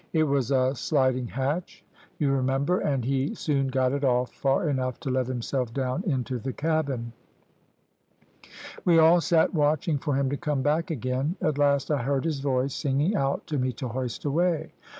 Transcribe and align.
It 0.13 0.23
was 0.23 0.49
a 0.49 0.73
sliding 0.73 1.27
hatch, 1.27 1.85
you 2.17 2.31
remember, 2.31 2.79
and 2.79 3.05
he 3.05 3.35
soon 3.35 3.67
got 3.67 3.91
it 3.91 4.03
off 4.03 4.31
far 4.33 4.67
enough 4.67 4.99
to 5.01 5.11
let 5.11 5.27
himself 5.27 5.75
down 5.75 6.03
into 6.05 6.39
the 6.39 6.53
cabin. 6.53 7.13
We 8.83 8.97
all 8.97 9.21
sat 9.21 9.53
watching 9.53 9.99
for 9.99 10.15
him 10.15 10.27
to 10.31 10.37
come 10.37 10.63
back 10.63 10.89
again. 10.89 11.35
At 11.39 11.59
last 11.59 11.91
I 11.91 12.01
heard 12.01 12.25
his 12.25 12.39
voice 12.39 12.73
singing 12.73 13.15
out 13.15 13.45
to 13.45 13.59
me 13.59 13.73
to 13.73 13.89
hoist 13.89 14.25
away. 14.25 14.71